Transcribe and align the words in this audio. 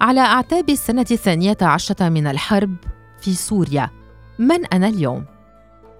على 0.00 0.20
أعتاب 0.20 0.70
السنة 0.70 1.06
الثانية 1.10 1.56
عشرة 1.62 2.08
من 2.08 2.26
الحرب 2.26 2.76
في 3.20 3.34
سوريا 3.34 3.90
من 4.38 4.66
أنا 4.66 4.88
اليوم؟ 4.88 5.24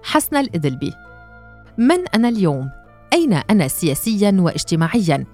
حسن 0.03 0.35
الإدلبي 0.37 0.93
من 1.77 2.07
أنا 2.15 2.29
اليوم؟ 2.29 2.69
أين 3.13 3.33
أنا 3.33 3.67
سياسياً 3.67 4.35
واجتماعياً؟ 4.39 5.25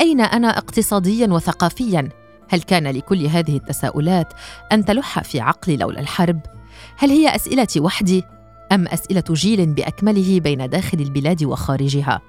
أين 0.00 0.20
أنا 0.20 0.58
اقتصادياً 0.58 1.26
وثقافياً؟ 1.26 2.08
هل 2.48 2.62
كان 2.62 2.86
لكل 2.86 3.26
هذه 3.26 3.56
التساؤلات 3.56 4.32
أن 4.72 4.84
تلح 4.84 5.22
في 5.22 5.40
عقلي 5.40 5.76
لولا 5.76 6.00
الحرب؟ 6.00 6.40
هل 6.96 7.10
هي 7.10 7.36
أسئلتي 7.36 7.80
وحدي 7.80 8.24
أم 8.72 8.88
أسئلة 8.88 9.24
جيل 9.30 9.66
بأكمله 9.66 10.40
بين 10.40 10.68
داخل 10.68 11.00
البلاد 11.00 11.44
وخارجها؟ 11.44 12.20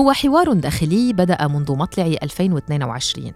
هو 0.00 0.12
حوار 0.12 0.52
داخلي 0.52 1.12
بدأ 1.12 1.48
منذ 1.48 1.76
مطلع 1.76 2.06
2022 2.22 3.32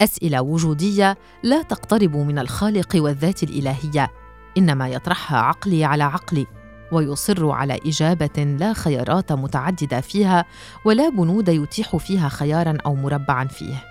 أسئلة 0.00 0.42
وجودية 0.42 1.18
لا 1.42 1.62
تقترب 1.62 2.16
من 2.16 2.38
الخالق 2.38 2.88
والذات 2.94 3.42
الإلهية 3.42 4.10
إنما 4.58 4.88
يطرحها 4.88 5.38
عقلي 5.38 5.84
على 5.84 6.04
عقلي 6.04 6.46
ويصر 6.92 7.50
على 7.50 7.80
إجابة 7.86 8.56
لا 8.60 8.72
خيارات 8.72 9.32
متعددة 9.32 10.00
فيها 10.00 10.44
ولا 10.84 11.08
بنود 11.08 11.48
يتيح 11.48 11.96
فيها 11.96 12.28
خيارا 12.28 12.78
أو 12.86 12.94
مربعا 12.94 13.44
فيه. 13.44 13.84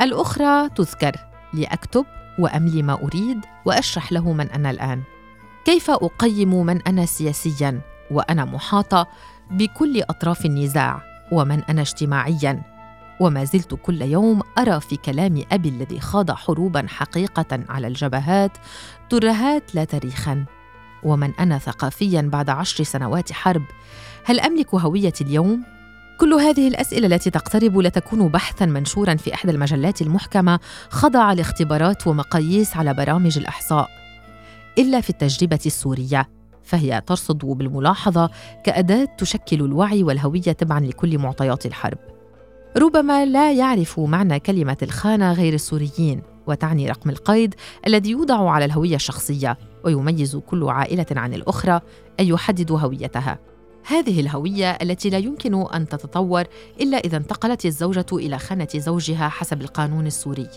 الأخرى 0.00 0.68
تذكر 0.68 1.16
لأكتب 1.54 2.06
وأملي 2.38 2.82
ما 2.82 2.92
أريد 2.92 3.40
وأشرح 3.64 4.12
له 4.12 4.32
من 4.32 4.50
أنا 4.50 4.70
الآن. 4.70 5.02
كيف 5.64 5.90
أقيم 5.90 6.66
من 6.66 6.82
أنا 6.82 7.06
سياسياً 7.06 7.80
وأنا 8.10 8.44
محاطة 8.44 9.08
بكل 9.50 10.02
أطراف 10.02 10.46
النزاع 10.46 11.02
ومن 11.32 11.62
أنا 11.62 11.80
اجتماعياً؟ 11.80 12.75
وما 13.20 13.44
زلت 13.44 13.74
كل 13.74 14.02
يوم 14.02 14.42
أرى 14.58 14.80
في 14.80 14.96
كلام 14.96 15.42
أبي 15.52 15.68
الذي 15.68 16.00
خاض 16.00 16.30
حروبا 16.30 16.86
حقيقة 16.88 17.60
على 17.68 17.86
الجبهات 17.86 18.52
ترهات 19.10 19.74
لا 19.74 19.84
تاريخا. 19.84 20.44
ومن 21.02 21.32
أنا 21.40 21.58
ثقافيا 21.58 22.20
بعد 22.32 22.50
عشر 22.50 22.84
سنوات 22.84 23.32
حرب 23.32 23.62
هل 24.24 24.40
أملك 24.40 24.74
هويتي 24.74 25.24
اليوم؟ 25.24 25.64
كل 26.20 26.34
هذه 26.34 26.68
الأسئلة 26.68 27.06
التي 27.06 27.30
تقترب 27.30 27.78
لتكون 27.78 28.28
بحثا 28.28 28.66
منشورا 28.66 29.14
في 29.14 29.34
إحدى 29.34 29.52
المجلات 29.52 30.02
المحكمة 30.02 30.60
خضع 30.90 31.32
لاختبارات 31.32 32.06
ومقاييس 32.06 32.76
على 32.76 32.94
برامج 32.94 33.38
الإحصاء. 33.38 33.88
إلا 34.78 35.00
في 35.00 35.10
التجربة 35.10 35.60
السورية 35.66 36.28
فهي 36.64 37.02
ترصد 37.06 37.38
بالملاحظة 37.38 38.30
كأداة 38.64 39.08
تشكل 39.18 39.60
الوعي 39.60 40.02
والهوية 40.02 40.40
تبعا 40.40 40.80
لكل 40.80 41.18
معطيات 41.18 41.66
الحرب. 41.66 42.15
ربما 42.78 43.26
لا 43.26 43.52
يعرف 43.52 44.00
معنى 44.00 44.40
كلمة 44.40 44.76
الخانة 44.82 45.32
غير 45.32 45.54
السوريين 45.54 46.22
وتعني 46.46 46.88
رقم 46.90 47.10
القيد 47.10 47.54
الذي 47.86 48.10
يوضع 48.10 48.50
على 48.50 48.64
الهوية 48.64 48.96
الشخصية 48.96 49.58
ويميز 49.84 50.36
كل 50.36 50.64
عائلة 50.68 51.06
عن 51.10 51.34
الأخرى 51.34 51.80
أي 52.20 52.28
يحدد 52.28 52.72
هويتها. 52.72 53.38
هذه 53.86 54.20
الهوية 54.20 54.70
التي 54.70 55.10
لا 55.10 55.18
يمكن 55.18 55.66
أن 55.74 55.88
تتطور 55.88 56.44
إلا 56.80 56.96
إذا 56.96 57.16
انتقلت 57.16 57.66
الزوجة 57.66 58.06
إلى 58.12 58.38
خانة 58.38 58.68
زوجها 58.74 59.28
حسب 59.28 59.62
القانون 59.62 60.06
السوري. 60.06 60.48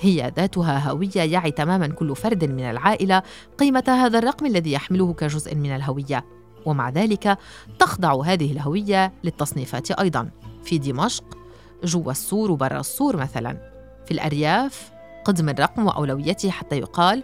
هي 0.00 0.32
ذاتها 0.36 0.90
هوية 0.90 1.16
يعي 1.16 1.50
تماما 1.50 1.86
كل 1.86 2.16
فرد 2.16 2.44
من 2.44 2.64
العائلة 2.64 3.22
قيمة 3.58 3.84
هذا 3.88 4.18
الرقم 4.18 4.46
الذي 4.46 4.72
يحمله 4.72 5.12
كجزء 5.12 5.54
من 5.54 5.70
الهوية. 5.70 6.24
ومع 6.66 6.90
ذلك 6.90 7.38
تخضع 7.78 8.24
هذه 8.24 8.52
الهوية 8.52 9.12
للتصنيفات 9.24 9.90
أيضا. 9.90 10.30
في 10.64 10.78
دمشق 10.78 11.43
جوا 11.84 12.10
السور 12.10 12.50
وبرا 12.50 12.80
السور 12.80 13.16
مثلا. 13.16 13.56
في 14.04 14.10
الأرياف 14.10 14.92
قدم 15.24 15.48
الرقم 15.48 15.86
وأولويته 15.86 16.50
حتى 16.50 16.78
يقال 16.78 17.22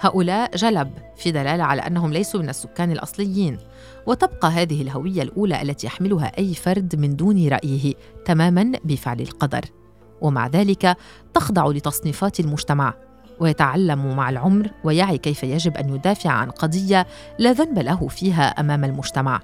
هؤلاء 0.00 0.56
جلب 0.56 0.90
في 1.16 1.30
دلالة 1.30 1.64
على 1.64 1.82
أنهم 1.82 2.12
ليسوا 2.12 2.40
من 2.40 2.48
السكان 2.48 2.92
الأصليين. 2.92 3.58
وتبقى 4.06 4.48
هذه 4.48 4.82
الهوية 4.82 5.22
الأولى 5.22 5.62
التي 5.62 5.86
يحملها 5.86 6.38
أي 6.38 6.54
فرد 6.54 6.96
من 6.96 7.16
دون 7.16 7.48
رأيه 7.48 7.94
تماما 8.24 8.72
بفعل 8.84 9.20
القدر. 9.20 9.64
ومع 10.20 10.46
ذلك 10.46 10.96
تخضع 11.34 11.66
لتصنيفات 11.66 12.40
المجتمع 12.40 12.94
ويتعلم 13.40 14.16
مع 14.16 14.30
العمر 14.30 14.70
ويعي 14.84 15.18
كيف 15.18 15.42
يجب 15.42 15.76
أن 15.76 15.94
يدافع 15.94 16.30
عن 16.30 16.50
قضية 16.50 17.06
لا 17.38 17.52
ذنب 17.52 17.78
له 17.78 18.08
فيها 18.08 18.48
أمام 18.48 18.84
المجتمع. 18.84 19.40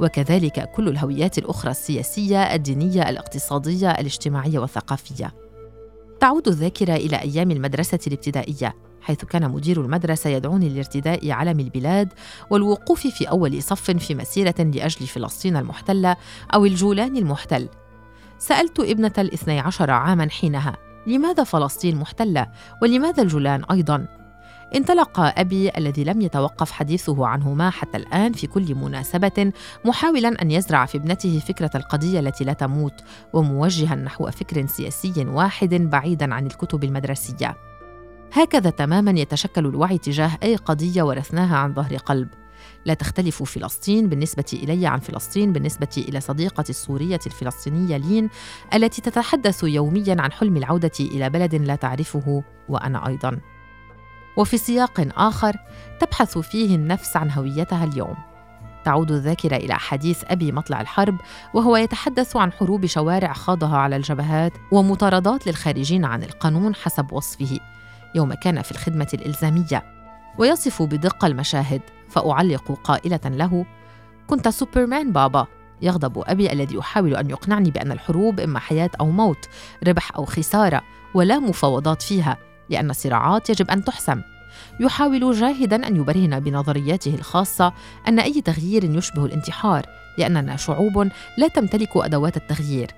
وكذلك 0.00 0.70
كل 0.70 0.88
الهويات 0.88 1.38
الأخرى 1.38 1.70
السياسية 1.70 2.54
الدينية 2.54 3.08
الاقتصادية 3.08 3.90
الاجتماعية 3.90 4.58
والثقافية. 4.58 5.34
تعود 6.20 6.48
الذاكرة 6.48 6.94
إلى 6.94 7.16
أيام 7.16 7.50
المدرسة 7.50 7.98
الابتدائية 8.06 8.74
حيث 9.00 9.24
كان 9.24 9.50
مدير 9.50 9.80
المدرسة 9.80 10.30
يدعوني 10.30 10.68
لارتداء 10.68 11.30
علم 11.30 11.60
البلاد 11.60 12.12
والوقوف 12.50 13.06
في 13.06 13.28
أول 13.28 13.62
صف 13.62 13.90
في 13.90 14.14
مسيرة 14.14 14.54
لأجل 14.58 15.06
فلسطين 15.06 15.56
المحتلة 15.56 16.16
أو 16.54 16.64
الجولان 16.64 17.16
المحتل. 17.16 17.68
سألت 18.38 18.80
ابنة 18.80 19.12
الاثني 19.18 19.60
عشر 19.60 19.90
عاما 19.90 20.28
حينها 20.30 20.76
لماذا 21.06 21.44
فلسطين 21.44 21.96
محتلة؟ 21.96 22.46
ولماذا 22.82 23.22
الجولان 23.22 23.64
أيضا؟ 23.70 24.21
انطلق 24.76 25.20
أبي 25.20 25.70
الذي 25.78 26.04
لم 26.04 26.20
يتوقف 26.20 26.72
حديثه 26.72 27.26
عنهما 27.26 27.70
حتى 27.70 27.98
الآن 27.98 28.32
في 28.32 28.46
كل 28.46 28.74
مناسبة 28.74 29.52
محاولا 29.84 30.42
أن 30.42 30.50
يزرع 30.50 30.86
في 30.86 30.98
ابنته 30.98 31.38
فكرة 31.38 31.70
القضية 31.74 32.20
التي 32.20 32.44
لا 32.44 32.52
تموت 32.52 32.94
وموجها 33.32 33.94
نحو 33.94 34.30
فكر 34.30 34.66
سياسي 34.66 35.24
واحد 35.24 35.74
بعيدا 35.74 36.34
عن 36.34 36.46
الكتب 36.46 36.84
المدرسية. 36.84 37.56
هكذا 38.32 38.70
تماما 38.70 39.20
يتشكل 39.20 39.66
الوعي 39.66 39.98
تجاه 39.98 40.30
أي 40.42 40.56
قضية 40.56 41.02
ورثناها 41.02 41.56
عن 41.56 41.74
ظهر 41.74 41.96
قلب. 41.96 42.28
لا 42.84 42.94
تختلف 42.94 43.42
فلسطين 43.42 44.08
بالنسبة 44.08 44.44
إلي 44.52 44.86
عن 44.86 44.98
فلسطين 44.98 45.52
بالنسبة 45.52 46.04
إلى 46.08 46.20
صديقتي 46.20 46.70
السورية 46.70 47.20
الفلسطينية 47.26 47.96
لين 47.96 48.28
التي 48.74 49.02
تتحدث 49.02 49.64
يوميا 49.64 50.16
عن 50.18 50.32
حلم 50.32 50.56
العودة 50.56 50.92
إلى 51.00 51.30
بلد 51.30 51.54
لا 51.54 51.74
تعرفه 51.74 52.42
وأنا 52.68 53.08
أيضا. 53.08 53.40
وفي 54.36 54.58
سياق 54.58 55.08
آخر 55.16 55.56
تبحث 56.00 56.38
فيه 56.38 56.74
النفس 56.76 57.16
عن 57.16 57.30
هويتها 57.30 57.84
اليوم. 57.84 58.16
تعود 58.84 59.10
الذاكرة 59.10 59.56
إلى 59.56 59.74
حديث 59.74 60.24
أبي 60.26 60.52
مطلع 60.52 60.80
الحرب 60.80 61.16
وهو 61.54 61.76
يتحدث 61.76 62.36
عن 62.36 62.52
حروب 62.52 62.86
شوارع 62.86 63.32
خاضها 63.32 63.76
على 63.76 63.96
الجبهات 63.96 64.52
ومطاردات 64.72 65.46
للخارجين 65.46 66.04
عن 66.04 66.22
القانون 66.22 66.74
حسب 66.74 67.12
وصفه. 67.12 67.60
يوم 68.14 68.34
كان 68.34 68.62
في 68.62 68.70
الخدمة 68.72 69.08
الإلزامية. 69.14 69.82
ويصف 70.38 70.82
بدقة 70.82 71.26
المشاهد 71.26 71.80
فأعلق 72.08 72.72
قائلة 72.84 73.20
له 73.24 73.66
كنت 74.26 74.48
سوبرمان 74.48 75.12
بابا. 75.12 75.46
يغضب 75.82 76.22
أبي 76.26 76.52
الذي 76.52 76.76
يحاول 76.76 77.16
أن 77.16 77.30
يقنعني 77.30 77.70
بأن 77.70 77.92
الحروب 77.92 78.40
إما 78.40 78.58
حياة 78.58 78.90
أو 79.00 79.10
موت 79.10 79.48
ربح 79.86 80.16
أو 80.16 80.24
خسارة 80.24 80.82
ولا 81.14 81.38
مفاوضات 81.38 82.02
فيها. 82.02 82.36
لأن 82.70 82.90
الصراعات 82.90 83.50
يجب 83.50 83.70
أن 83.70 83.84
تحسم. 83.84 84.22
يحاول 84.80 85.32
جاهدا 85.32 85.88
أن 85.88 85.96
يبرهن 85.96 86.40
بنظرياته 86.40 87.14
الخاصة 87.14 87.72
أن 88.08 88.18
أي 88.18 88.40
تغيير 88.40 88.84
يشبه 88.84 89.24
الانتحار 89.24 89.86
لأننا 90.18 90.56
شعوب 90.56 91.08
لا 91.38 91.48
تمتلك 91.48 91.96
أدوات 91.96 92.36
التغيير. 92.36 92.90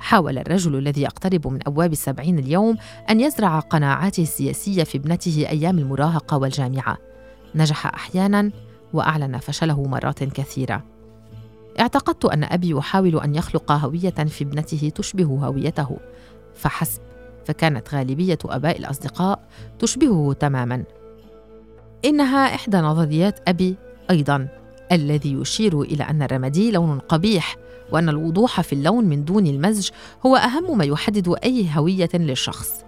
حاول 0.00 0.38
الرجل 0.38 0.76
الذي 0.78 1.02
يقترب 1.02 1.46
من 1.46 1.58
أبواب 1.66 1.92
السبعين 1.92 2.38
اليوم 2.38 2.76
أن 3.10 3.20
يزرع 3.20 3.60
قناعاته 3.60 4.22
السياسية 4.22 4.84
في 4.84 4.98
ابنته 4.98 5.46
أيام 5.48 5.78
المراهقة 5.78 6.36
والجامعة. 6.36 6.98
نجح 7.54 7.86
أحيانا 7.86 8.50
وأعلن 8.92 9.38
فشله 9.38 9.82
مرات 9.82 10.24
كثيرة. 10.24 10.82
اعتقدت 11.80 12.24
أن 12.24 12.44
أبي 12.44 12.70
يحاول 12.70 13.20
أن 13.20 13.34
يخلق 13.34 13.72
هوية 13.72 14.10
في 14.10 14.44
ابنته 14.44 14.92
تشبه 14.94 15.24
هويته 15.24 15.98
فحسب 16.54 17.07
فكانت 17.48 17.94
غالبية 17.94 18.38
أباء 18.44 18.78
الأصدقاء 18.78 19.40
تشبهه 19.78 20.32
تماما. 20.32 20.84
إنها 22.04 22.54
إحدى 22.54 22.76
نظريات 22.76 23.48
أبي 23.48 23.76
أيضا 24.10 24.48
الذي 24.92 25.32
يشير 25.32 25.82
إلى 25.82 26.04
أن 26.04 26.22
الرمادي 26.22 26.70
لون 26.70 26.98
قبيح 26.98 27.56
وأن 27.92 28.08
الوضوح 28.08 28.60
في 28.60 28.72
اللون 28.72 29.04
من 29.04 29.24
دون 29.24 29.46
المزج 29.46 29.90
هو 30.26 30.36
أهم 30.36 30.78
ما 30.78 30.84
يحدد 30.84 31.34
أي 31.44 31.68
هوية 31.74 32.08
للشخص. 32.14 32.84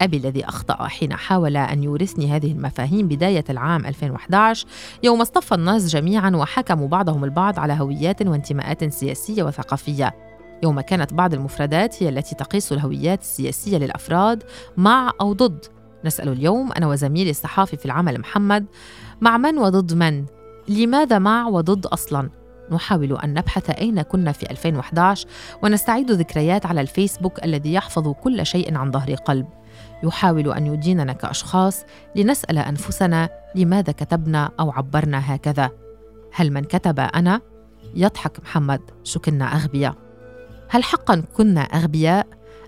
أبي 0.00 0.16
الذي 0.16 0.44
أخطأ 0.44 0.88
حين 0.88 1.12
حاول 1.12 1.56
أن 1.56 1.82
يورثني 1.82 2.36
هذه 2.36 2.52
المفاهيم 2.52 3.08
بداية 3.08 3.44
العام 3.50 3.86
2011 3.86 4.66
يوم 5.02 5.20
اصطف 5.20 5.52
الناس 5.52 5.88
جميعا 5.88 6.30
وحكموا 6.30 6.88
بعضهم 6.88 7.24
البعض 7.24 7.58
على 7.58 7.72
هويات 7.72 8.22
وانتماءات 8.26 8.84
سياسية 8.92 9.42
وثقافية. 9.42 10.14
يوم 10.62 10.80
كانت 10.80 11.14
بعض 11.14 11.34
المفردات 11.34 12.02
هي 12.02 12.08
التي 12.08 12.34
تقيس 12.34 12.72
الهويات 12.72 13.20
السياسية 13.20 13.78
للأفراد 13.78 14.42
مع 14.76 15.12
أو 15.20 15.32
ضد. 15.32 15.64
نسأل 16.04 16.28
اليوم 16.28 16.72
أنا 16.72 16.88
وزميلي 16.88 17.30
الصحافي 17.30 17.76
في 17.76 17.86
العمل 17.86 18.20
محمد 18.20 18.66
مع 19.20 19.36
من 19.36 19.58
وضد 19.58 19.94
من؟ 19.94 20.24
لماذا 20.68 21.18
مع 21.18 21.46
وضد 21.46 21.86
أصلاً؟ 21.86 22.42
نحاول 22.70 23.12
أن 23.16 23.34
نبحث 23.34 23.70
أين 23.70 24.02
كنا 24.02 24.32
في 24.32 24.50
2011 24.50 25.26
ونستعيد 25.62 26.10
ذكريات 26.10 26.66
على 26.66 26.80
الفيسبوك 26.80 27.44
الذي 27.44 27.72
يحفظ 27.72 28.08
كل 28.08 28.46
شيء 28.46 28.76
عن 28.76 28.90
ظهر 28.90 29.14
قلب. 29.14 29.46
يحاول 30.02 30.52
أن 30.52 30.66
يديننا 30.66 31.12
كأشخاص 31.12 31.84
لنسأل 32.16 32.58
أنفسنا 32.58 33.28
لماذا 33.54 33.92
كتبنا 33.92 34.50
أو 34.60 34.70
عبرنا 34.70 35.34
هكذا. 35.34 35.70
هل 36.32 36.50
من 36.52 36.64
كتب 36.64 37.00
أنا؟ 37.00 37.40
يضحك 37.94 38.40
محمد. 38.40 38.80
شو 39.04 39.20
كنا 39.20 39.44
أغبياء. 39.44 40.11
هل 40.72 40.84
حقا 40.84 41.22
كنا 41.36 41.60
أغبياء؟ 41.60 42.26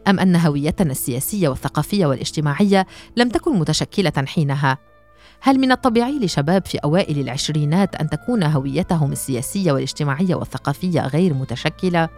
أم 0.09 0.21
أن 0.21 0.37
هويتنا 0.37 0.91
السياسية 0.91 1.49
والثقافية 1.49 2.07
والاجتماعية 2.07 2.87
لم 3.17 3.29
تكن 3.29 3.59
متشكلة 3.59 4.13
حينها؟ 4.27 4.79
هل 5.41 5.59
من 5.59 5.73
الطبيعي 5.73 6.19
لشباب 6.19 6.67
في 6.67 6.79
أوائل 6.79 7.21
العشرينات 7.21 7.95
أن 7.95 8.11
تكون 8.11 8.43
هويتهم 8.43 9.13
السياسية 9.13 9.73
والاجتماعية 9.73 10.35
والثقافية 10.35 11.07
غير 11.07 11.35
متشكلة؟ 11.35 12.09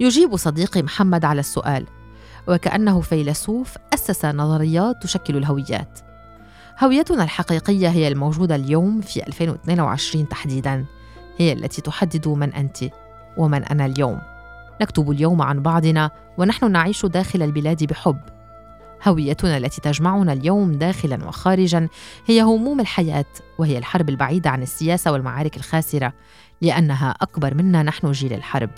يجيب 0.00 0.36
صديقي 0.36 0.82
محمد 0.82 1.24
على 1.24 1.40
السؤال 1.40 1.86
وكأنه 2.48 3.00
فيلسوف 3.00 3.76
أسس 3.94 4.24
نظريات 4.24 5.02
تشكل 5.02 5.36
الهويات. 5.36 6.00
هويتنا 6.80 7.24
الحقيقية 7.24 7.88
هي 7.88 8.08
الموجودة 8.08 8.54
اليوم 8.54 9.00
في 9.00 9.26
2022 9.26 10.28
تحديدا 10.28 10.84
هي 11.38 11.52
التي 11.52 11.82
تحدد 11.82 12.28
من 12.28 12.52
أنت 12.52 12.78
ومن 13.36 13.64
أنا 13.64 13.86
اليوم. 13.86 14.31
نكتب 14.80 15.10
اليوم 15.10 15.42
عن 15.42 15.62
بعضنا 15.62 16.10
ونحن 16.38 16.72
نعيش 16.72 17.06
داخل 17.06 17.42
البلاد 17.42 17.84
بحب. 17.84 18.20
هويتنا 19.08 19.56
التي 19.56 19.80
تجمعنا 19.80 20.32
اليوم 20.32 20.72
داخلا 20.72 21.24
وخارجا 21.28 21.88
هي 22.26 22.42
هموم 22.42 22.80
الحياة 22.80 23.24
وهي 23.58 23.78
الحرب 23.78 24.08
البعيدة 24.08 24.50
عن 24.50 24.62
السياسة 24.62 25.12
والمعارك 25.12 25.56
الخاسرة 25.56 26.12
لأنها 26.60 27.14
أكبر 27.20 27.54
منا 27.54 27.82
نحن 27.82 28.12
جيل 28.12 28.32
الحرب. 28.32 28.70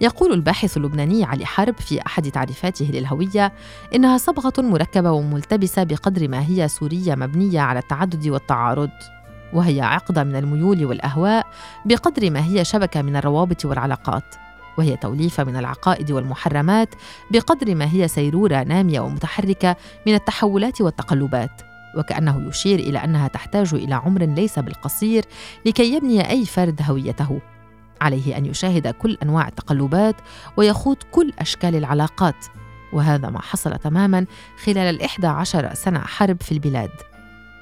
يقول 0.00 0.32
الباحث 0.32 0.76
اللبناني 0.76 1.24
علي 1.24 1.46
حرب 1.46 1.80
في 1.80 2.06
أحد 2.06 2.30
تعريفاته 2.30 2.84
للهوية 2.84 3.52
إنها 3.94 4.18
صبغة 4.18 4.52
مركبة 4.58 5.10
وملتبسة 5.10 5.82
بقدر 5.82 6.28
ما 6.28 6.40
هي 6.48 6.68
سورية 6.68 7.14
مبنية 7.14 7.60
على 7.60 7.78
التعدد 7.78 8.28
والتعارض 8.28 8.90
وهي 9.52 9.80
عقدة 9.80 10.24
من 10.24 10.36
الميول 10.36 10.84
والأهواء 10.84 11.46
بقدر 11.84 12.30
ما 12.30 12.44
هي 12.44 12.64
شبكة 12.64 13.02
من 13.02 13.16
الروابط 13.16 13.64
والعلاقات. 13.64 14.34
وهي 14.78 14.96
توليفة 14.96 15.44
من 15.44 15.56
العقائد 15.56 16.12
والمحرمات 16.12 16.94
بقدر 17.30 17.74
ما 17.74 17.92
هي 17.92 18.08
سيرورة 18.08 18.62
نامية 18.62 19.00
ومتحركة 19.00 19.76
من 20.06 20.14
التحولات 20.14 20.80
والتقلبات. 20.80 21.62
وكأنه 21.96 22.48
يشير 22.48 22.78
إلى 22.78 23.04
أنها 23.04 23.28
تحتاج 23.28 23.74
إلى 23.74 23.94
عمر 23.94 24.22
ليس 24.22 24.58
بالقصير 24.58 25.24
لكي 25.66 25.94
يبني 25.94 26.30
أي 26.30 26.46
فرد 26.46 26.80
هويته. 26.82 27.40
عليه 28.00 28.36
أن 28.36 28.46
يشاهد 28.46 28.88
كل 28.88 29.18
أنواع 29.22 29.48
التقلبات 29.48 30.16
ويخوض 30.56 30.96
كل 31.10 31.32
أشكال 31.38 31.76
العلاقات 31.76 32.46
وهذا 32.92 33.30
ما 33.30 33.40
حصل 33.40 33.78
تماما 33.78 34.26
خلال 34.64 34.94
الإحدى 34.94 35.26
عشر 35.26 35.74
سنة 35.74 36.00
حرب 36.00 36.42
في 36.42 36.52
البلاد. 36.52 36.90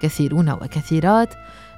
كثيرون 0.03 0.51
وكثيرات 0.51 1.35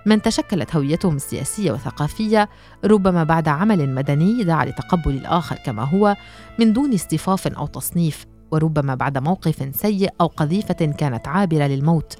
من 0.08 0.22
تشكلت 0.22 0.76
هويتهم 0.76 1.16
السياسية 1.16 1.72
والثقافية 1.72 2.48
ربما 2.84 3.24
بعد 3.24 3.48
عمل 3.48 3.94
مدني 3.94 4.44
دعا 4.44 4.64
لتقبل 4.64 5.10
الآخر 5.10 5.56
كما 5.56 5.82
هو 5.82 6.16
من 6.58 6.72
دون 6.72 6.94
اصطفاف 6.94 7.46
أو 7.46 7.66
تصنيف 7.66 8.26
وربما 8.50 8.94
بعد 8.94 9.18
موقف 9.18 9.76
سيء 9.76 10.10
أو 10.20 10.26
قذيفة 10.26 10.74
كانت 10.74 11.28
عابرة 11.28 11.64
للموت 11.64 12.16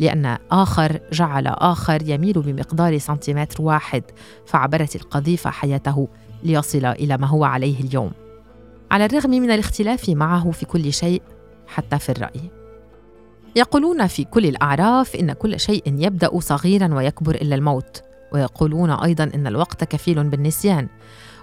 لأن 0.00 0.38
آخر 0.50 1.00
جعل 1.12 1.46
آخر 1.46 2.02
يميل 2.10 2.32
بمقدار 2.32 2.98
سنتيمتر 2.98 3.62
واحد 3.62 4.02
فعبرت 4.46 4.96
القذيفة 4.96 5.50
حياته 5.50 6.08
ليصل 6.42 6.84
إلى 6.84 7.16
ما 7.16 7.26
هو 7.26 7.44
عليه 7.44 7.80
اليوم. 7.80 8.12
على 8.90 9.04
الرغم 9.04 9.30
من 9.30 9.50
الاختلاف 9.50 10.08
معه 10.08 10.50
في 10.50 10.66
كل 10.66 10.92
شيء 10.92 11.22
حتى 11.66 11.98
في 11.98 12.08
الرأي. 12.08 12.61
يقولون 13.56 14.06
في 14.06 14.24
كل 14.24 14.46
الأعراف 14.46 15.16
إن 15.16 15.32
كل 15.32 15.60
شيء 15.60 15.82
يبدأ 15.86 16.40
صغيرا 16.40 16.94
ويكبر 16.94 17.34
إلا 17.34 17.54
الموت 17.54 18.02
ويقولون 18.32 18.90
أيضا 18.90 19.30
إن 19.34 19.46
الوقت 19.46 19.84
كفيل 19.84 20.24
بالنسيان. 20.24 20.88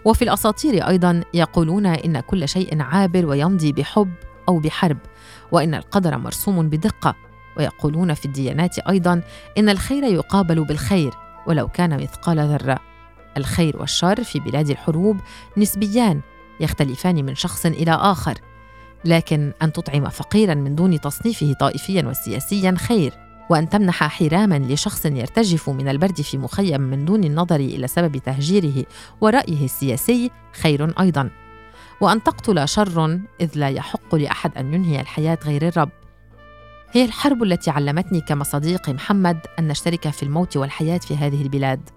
وفي 0.06 0.22
الأساطير 0.22 0.88
أيضا 0.88 1.24
يقولون 1.34 1.86
إن 1.86 2.20
كل 2.20 2.48
شيء 2.48 2.82
عابر 2.82 3.26
ويمضي 3.26 3.72
بحب 3.72 4.14
أو 4.50 4.60
بحرب 4.60 4.98
وإن 5.52 5.76
القدر 5.76 6.18
مرسوم 6.18 6.70
بدقة. 6.70 7.16
ويقولون 7.58 8.14
في 8.14 8.26
الديانات 8.26 8.80
أيضا 8.80 9.22
إن 9.58 9.70
الخير 9.70 10.04
يقابل 10.04 10.64
بالخير 10.64 11.14
ولو 11.48 11.68
كان 11.68 12.02
مثقال 12.02 12.40
ذرة. 12.40 12.80
الخير 13.38 13.78
والشر 13.78 14.24
في 14.24 14.40
بلاد 14.40 14.70
الحروب 14.70 15.18
نسبيان 15.58 16.22
يختلفان 16.60 17.26
من 17.26 17.36
شخص 17.36 17.66
إلى 17.66 17.92
آخر. 17.92 18.38
لكن 19.06 19.52
أن 19.62 19.74
تطعم 19.74 20.10
فقيرا 20.10 20.54
من 20.54 20.76
دون 20.76 21.02
تصنيفه 21.02 21.54
طائفيا 21.54 22.04
وسياسيا 22.04 22.76
خير 22.78 23.14
وأن 23.50 23.70
تمنح 23.70 24.04
حراما 24.08 24.60
لشخص 24.60 25.06
يرتجف 25.06 25.70
من 25.70 25.90
البرد 25.90 26.22
في 26.22 26.38
مخيم 26.38 26.82
من 26.82 27.06
دون 27.06 27.24
النظر 27.24 27.56
إلى 27.56 27.88
سبب 27.88 28.18
تهجيره 28.18 28.86
ورأيه 29.22 29.66
السياسي 29.66 30.32
خير 30.62 31.00
أيضا. 31.00 31.30
وأن 32.02 32.24
تقتل 32.24 32.68
شر 32.68 33.20
إذ 33.42 33.50
لا 33.56 33.70
يحق 33.70 34.16
لأحد 34.16 34.58
أن 34.58 34.74
ينهي 34.74 35.02
الحياة 35.02 35.38
غير 35.46 35.68
الرب. 35.68 35.90
هي 36.92 37.06
الحرب 37.06 37.44
التي 37.44 37.72
علمتني 37.72 38.22
كما 38.22 38.44
صديقي 38.44 38.94
محمد 38.94 39.38
أن 39.60 39.68
نشترك 39.68 40.10
في 40.10 40.24
الموت 40.24 40.58
والحياة 40.58 40.98
في 40.98 41.16
هذه 41.16 41.42
البلاد 41.42 41.90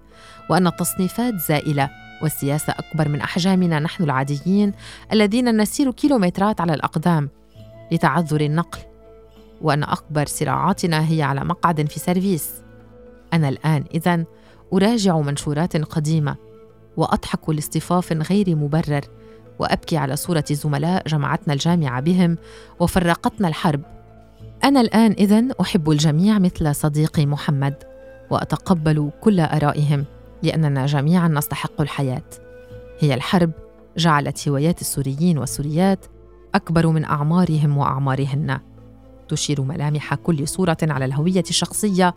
وأن 0.49 0.67
التصنيفات 0.67 1.35
زائلة 1.35 1.89
والسياسة 2.23 2.73
أكبر 2.73 3.09
من 3.09 3.21
أحجامنا 3.21 3.79
نحن 3.79 4.03
العاديين 4.03 4.73
الذين 5.11 5.57
نسير 5.57 5.91
كيلومترات 5.91 6.61
على 6.61 6.73
الأقدام 6.73 7.29
لتعذر 7.91 8.41
النقل 8.41 8.79
وأن 9.61 9.83
أكبر 9.83 10.25
صراعاتنا 10.25 11.09
هي 11.09 11.21
على 11.21 11.45
مقعد 11.45 11.89
في 11.89 11.99
سيرفيس. 11.99 12.51
أنا 13.33 13.49
الآن 13.49 13.83
إذا 13.93 14.23
أراجع 14.73 15.17
منشورات 15.17 15.77
قديمة 15.77 16.35
وأضحك 16.97 17.49
لاصطفاف 17.49 18.13
غير 18.13 18.55
مبرر 18.55 19.01
وأبكي 19.59 19.97
على 19.97 20.15
صورة 20.15 20.45
زملاء 20.51 21.07
جمعتنا 21.07 21.53
الجامعة 21.53 22.01
بهم 22.01 22.37
وفرقتنا 22.79 23.47
الحرب. 23.47 23.81
أنا 24.63 24.81
الآن 24.81 25.11
إذا 25.11 25.47
أحب 25.61 25.89
الجميع 25.89 26.39
مثل 26.39 26.75
صديقي 26.75 27.25
محمد 27.25 27.73
وأتقبل 28.29 29.11
كل 29.21 29.39
آرائهم. 29.39 30.05
لأننا 30.43 30.85
جميعا 30.85 31.27
نستحق 31.27 31.81
الحياة. 31.81 32.23
هي 32.99 33.13
الحرب 33.13 33.51
جعلت 33.97 34.47
هوايات 34.47 34.81
السوريين 34.81 35.37
والسوريات 35.37 36.05
أكبر 36.55 36.87
من 36.87 37.05
أعمارهم 37.05 37.77
وأعمارهن. 37.77 38.59
تشير 39.29 39.61
ملامح 39.61 40.13
كل 40.13 40.47
صورة 40.47 40.77
على 40.81 41.05
الهوية 41.05 41.43
الشخصية 41.49 42.15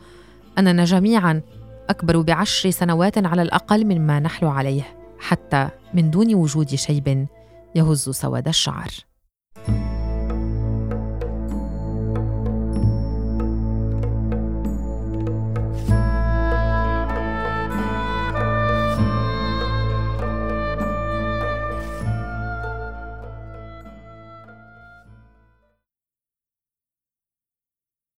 أننا 0.59 0.85
جميعا 0.85 1.43
أكبر 1.91 2.21
بعشر 2.21 2.71
سنوات 2.71 3.27
على 3.27 3.43
الأقل 3.43 3.85
مما 3.85 4.21
نحلو 4.21 4.51
عليه 4.51 4.83
حتى 5.19 5.69
من 5.95 6.11
دون 6.11 6.35
وجود 6.35 6.75
شيب 6.75 7.27
يهز 7.75 8.11
سواد 8.11 8.49
الشعر. 8.49 8.91